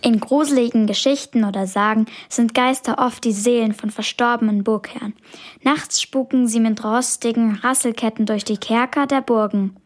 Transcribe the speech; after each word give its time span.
In 0.00 0.20
gruseligen 0.20 0.86
Geschichten 0.86 1.44
oder 1.44 1.66
Sagen 1.66 2.06
sind 2.28 2.54
Geister 2.54 2.98
oft 2.98 3.24
die 3.24 3.32
Seelen 3.32 3.74
von 3.74 3.90
verstorbenen 3.90 4.62
Burgherren. 4.62 5.14
Nachts 5.62 6.00
spuken 6.00 6.46
sie 6.46 6.60
mit 6.60 6.84
rostigen 6.84 7.56
Rasselketten 7.56 8.24
durch 8.24 8.44
die 8.44 8.58
Kerker 8.58 9.06
der 9.06 9.22
Burgen. 9.22 9.76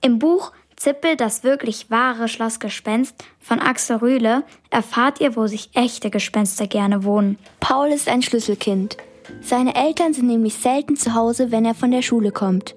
Im 0.00 0.20
Buch 0.20 0.52
Zippel, 0.76 1.16
das 1.16 1.42
wirklich 1.42 1.90
wahre 1.90 2.28
Schlossgespenst 2.28 3.16
von 3.40 3.58
Axel 3.58 3.96
Rühle, 3.96 4.44
erfahrt 4.70 5.20
ihr, 5.20 5.34
wo 5.34 5.48
sich 5.48 5.70
echte 5.74 6.08
Gespenster 6.08 6.68
gerne 6.68 7.02
wohnen. 7.02 7.36
Paul 7.58 7.88
ist 7.88 8.08
ein 8.08 8.22
Schlüsselkind. 8.22 8.96
Seine 9.40 9.74
Eltern 9.74 10.14
sind 10.14 10.28
nämlich 10.28 10.54
selten 10.54 10.96
zu 10.96 11.14
Hause, 11.14 11.50
wenn 11.50 11.64
er 11.64 11.74
von 11.74 11.90
der 11.90 12.02
Schule 12.02 12.30
kommt. 12.30 12.76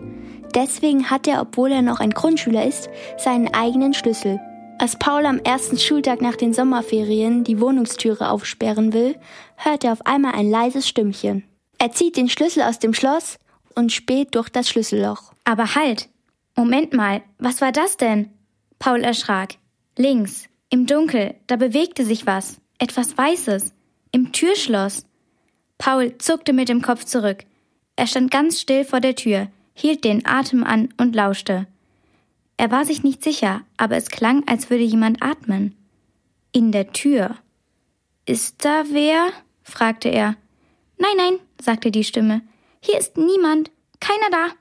Deswegen 0.56 1.12
hat 1.12 1.28
er, 1.28 1.42
obwohl 1.42 1.72
er 1.72 1.84
noch 1.84 2.00
ein 2.00 2.10
Grundschüler 2.10 2.66
ist, 2.66 2.90
seinen 3.18 3.54
eigenen 3.54 3.94
Schlüssel. 3.94 4.40
Als 4.82 4.96
Paul 4.96 5.28
am 5.28 5.38
ersten 5.38 5.78
Schultag 5.78 6.22
nach 6.22 6.36
den 6.36 6.56
Sommerferien 6.56 7.44
die 7.44 7.60
Wohnungstüre 7.60 8.32
aufsperren 8.32 8.94
will, 8.94 9.16
hört 9.56 9.84
er 9.84 9.92
auf 9.92 10.08
einmal 10.08 10.34
ein 10.34 10.50
leises 10.50 10.88
Stimmchen. 10.88 11.44
Er 11.78 11.92
zieht 11.92 12.18
den 12.18 12.30
Schlüssel 12.30 12.64
aus 12.64 12.80
dem 12.80 12.96
Schloss 12.96 13.38
und 13.76 13.92
späht 13.92 14.34
durch 14.34 14.50
das 14.50 14.68
Schlüsselloch. 14.68 15.34
Aber 15.44 15.76
halt! 15.76 16.10
Moment 16.56 16.94
mal, 16.94 17.22
was 17.38 17.62
war 17.62 17.72
das 17.72 17.96
denn? 17.98 18.32
Paul 18.80 19.04
erschrak. 19.04 19.58
Links, 20.00 20.46
im 20.72 20.88
Dunkel, 20.88 21.36
da 21.46 21.58
bewegte 21.58 22.04
sich 22.04 22.26
was. 22.26 22.60
Etwas 22.80 23.16
Weißes. 23.16 23.76
Im 24.12 24.32
Türschloss. 24.32 25.06
Paul 25.78 26.18
zuckte 26.18 26.54
mit 26.54 26.70
dem 26.70 26.82
Kopf 26.82 27.04
zurück. 27.04 27.44
Er 27.98 28.08
stand 28.08 28.32
ganz 28.32 28.60
still 28.60 28.84
vor 28.84 29.00
der 29.00 29.16
Tür, 29.16 29.50
hielt 29.76 30.04
den 30.04 30.26
Atem 30.26 30.64
an 30.64 30.90
und 30.98 31.16
lauschte. 31.16 31.68
Er 32.62 32.70
war 32.70 32.86
sich 32.86 33.02
nicht 33.02 33.24
sicher, 33.24 33.64
aber 33.76 33.98
es 33.98 34.12
klang, 34.12 34.48
als 34.48 34.70
würde 34.70 34.84
jemand 34.84 35.24
atmen. 35.24 35.76
In 36.52 36.72
der 36.72 36.94
Tür. 36.94 37.36
Ist 38.28 38.64
da 38.64 38.84
wer? 38.92 39.30
fragte 39.64 40.10
er. 40.10 40.36
Nein, 41.00 41.18
nein, 41.18 41.40
sagte 41.60 41.90
die 41.90 42.04
Stimme. 42.04 42.44
Hier 42.80 43.00
ist 43.00 43.18
niemand, 43.18 43.72
keiner 44.00 44.30
da. 44.30 44.54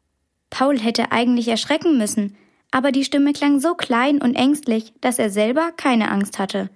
Paul 0.49 0.79
hätte 0.79 1.13
eigentlich 1.13 1.49
erschrecken 1.49 1.99
müssen, 1.99 2.39
aber 2.71 2.91
die 2.91 3.05
Stimme 3.05 3.35
klang 3.35 3.61
so 3.61 3.75
klein 3.75 4.23
und 4.23 4.35
ängstlich, 4.35 4.95
dass 5.03 5.19
er 5.19 5.29
selber 5.29 5.71
keine 5.71 6.11
Angst 6.11 6.39
hatte. 6.39 6.71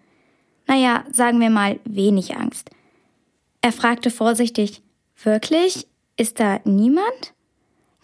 Naja, 0.66 1.04
sagen 1.10 1.40
wir 1.40 1.48
mal 1.48 1.80
wenig 1.86 2.36
Angst. 2.36 2.68
Er 3.62 3.72
fragte 3.72 4.10
vorsichtig, 4.10 4.82
Wirklich? 5.22 5.86
Ist 6.18 6.38
da 6.38 6.60
niemand? 6.64 7.32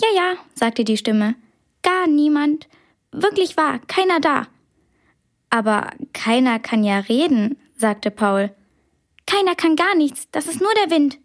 Ja, 0.01 0.09
ja, 0.17 0.37
sagte 0.55 0.85
die 0.85 0.97
Stimme. 0.97 1.35
Gar 1.83 2.07
niemand. 2.07 2.67
Wirklich 3.13 3.57
wahr, 3.57 3.81
keiner 3.89 4.21
da. 4.21 4.47
Aber 5.51 5.91
keiner 6.13 6.61
kann 6.61 6.85
ja 6.85 7.01
reden, 7.01 7.59
sagte 7.77 8.11
Paul. 8.11 8.55
Keiner 9.27 9.55
kann 9.57 9.77
gar 9.77 9.97
nichts, 9.97 10.29
das 10.31 10.47
ist 10.47 10.61
nur 10.61 10.73
der 10.85 10.97
Wind. 10.97 11.19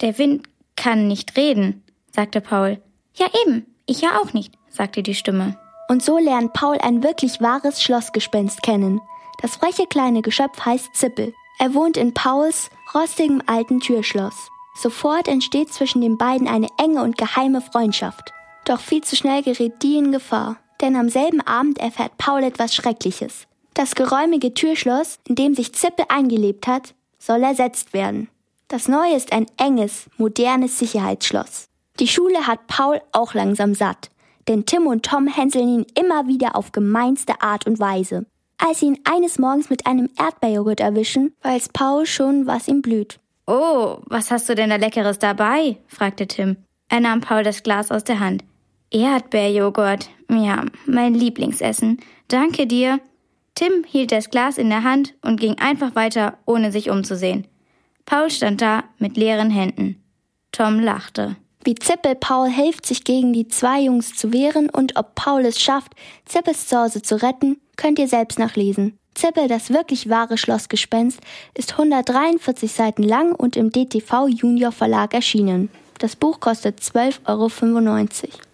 Der 0.00 0.18
Wind 0.18 0.48
kann 0.74 1.06
nicht 1.06 1.36
reden, 1.36 1.84
sagte 2.10 2.40
Paul. 2.40 2.82
Ja 3.14 3.26
eben, 3.44 3.66
ich 3.86 4.00
ja 4.00 4.18
auch 4.20 4.32
nicht, 4.32 4.54
sagte 4.68 5.02
die 5.02 5.14
Stimme. 5.14 5.56
Und 5.88 6.02
so 6.02 6.18
lernt 6.18 6.54
Paul 6.54 6.78
ein 6.78 7.02
wirklich 7.02 7.40
wahres 7.40 7.82
Schlossgespenst 7.82 8.62
kennen. 8.62 9.00
Das 9.40 9.56
freche 9.56 9.86
kleine 9.86 10.22
Geschöpf 10.22 10.64
heißt 10.64 10.94
Zippel. 10.94 11.32
Er 11.58 11.74
wohnt 11.74 11.96
in 11.96 12.14
Pauls 12.14 12.70
rostigem 12.94 13.42
alten 13.46 13.80
Türschloss. 13.80 14.48
Sofort 14.74 15.28
entsteht 15.28 15.72
zwischen 15.72 16.00
den 16.00 16.16
beiden 16.16 16.48
eine 16.48 16.68
enge 16.78 17.02
und 17.02 17.18
geheime 17.18 17.60
Freundschaft. 17.60 18.32
Doch 18.64 18.80
viel 18.80 19.02
zu 19.02 19.16
schnell 19.16 19.42
gerät 19.42 19.82
die 19.82 19.98
in 19.98 20.12
Gefahr 20.12 20.56
denn 20.82 20.96
am 20.96 21.08
selben 21.08 21.40
Abend 21.40 21.78
erfährt 21.78 22.18
Paul 22.18 22.42
etwas 22.42 22.74
Schreckliches. 22.74 23.46
Das 23.74 23.94
geräumige 23.94 24.52
Türschloss, 24.52 25.18
in 25.26 25.36
dem 25.36 25.54
sich 25.54 25.72
Zippel 25.72 26.04
eingelebt 26.08 26.66
hat, 26.66 26.94
soll 27.18 27.42
ersetzt 27.42 27.94
werden. 27.94 28.28
Das 28.68 28.88
neue 28.88 29.16
ist 29.16 29.32
ein 29.32 29.46
enges, 29.56 30.10
modernes 30.18 30.78
Sicherheitsschloss. 30.78 31.68
Die 32.00 32.08
Schule 32.08 32.46
hat 32.46 32.66
Paul 32.66 33.00
auch 33.12 33.34
langsam 33.34 33.74
satt, 33.74 34.10
denn 34.48 34.66
Tim 34.66 34.86
und 34.86 35.04
Tom 35.04 35.26
hänseln 35.26 35.68
ihn 35.68 35.86
immer 35.98 36.26
wieder 36.26 36.56
auf 36.56 36.72
gemeinste 36.72 37.40
Art 37.42 37.66
und 37.66 37.78
Weise. 37.78 38.26
Als 38.58 38.80
sie 38.80 38.86
ihn 38.86 38.98
eines 39.04 39.38
Morgens 39.38 39.70
mit 39.70 39.86
einem 39.86 40.08
Erdbeerjoghurt 40.18 40.80
erwischen, 40.80 41.34
weiß 41.42 41.70
Paul 41.70 42.06
schon, 42.06 42.46
was 42.46 42.68
ihm 42.68 42.82
blüht. 42.82 43.18
Oh, 43.46 43.98
was 44.06 44.30
hast 44.30 44.48
du 44.48 44.54
denn 44.54 44.70
da 44.70 44.76
Leckeres 44.76 45.18
dabei? 45.18 45.78
fragte 45.86 46.26
Tim. 46.26 46.56
Er 46.88 47.00
nahm 47.00 47.20
Paul 47.20 47.42
das 47.42 47.62
Glas 47.62 47.90
aus 47.90 48.04
der 48.04 48.20
Hand. 48.20 48.44
Erdbeerjoghurt. 48.92 50.08
Ja, 50.30 50.64
mein 50.86 51.14
Lieblingsessen. 51.14 52.00
Danke 52.28 52.66
dir. 52.66 53.00
Tim 53.54 53.84
hielt 53.86 54.12
das 54.12 54.30
Glas 54.30 54.58
in 54.58 54.70
der 54.70 54.82
Hand 54.84 55.14
und 55.22 55.40
ging 55.40 55.58
einfach 55.58 55.94
weiter, 55.94 56.38
ohne 56.46 56.72
sich 56.72 56.90
umzusehen. 56.90 57.46
Paul 58.06 58.30
stand 58.30 58.62
da 58.62 58.84
mit 58.98 59.16
leeren 59.16 59.50
Händen. 59.50 60.02
Tom 60.52 60.80
lachte. 60.80 61.36
Wie 61.64 61.74
Zippel 61.74 62.16
Paul 62.16 62.48
hilft, 62.48 62.86
sich 62.86 63.04
gegen 63.04 63.32
die 63.32 63.46
zwei 63.46 63.82
Jungs 63.82 64.16
zu 64.16 64.32
wehren 64.32 64.68
und 64.68 64.96
ob 64.96 65.14
Paul 65.14 65.44
es 65.44 65.60
schafft, 65.60 65.92
Zippels 66.24 66.66
Zuhause 66.66 67.02
zu 67.02 67.22
retten, 67.22 67.60
könnt 67.76 67.98
ihr 67.98 68.08
selbst 68.08 68.38
nachlesen. 68.38 68.98
Zippel, 69.14 69.46
das 69.46 69.70
wirklich 69.70 70.08
wahre 70.08 70.38
Schlossgespenst, 70.38 71.20
ist 71.56 71.72
143 71.72 72.72
Seiten 72.72 73.02
lang 73.02 73.32
und 73.34 73.56
im 73.56 73.70
DTV 73.70 74.26
Junior 74.28 74.72
Verlag 74.72 75.14
erschienen. 75.14 75.68
Das 75.98 76.16
Buch 76.16 76.40
kostet 76.40 76.80
12,95 76.80 78.24
Euro. 78.24 78.51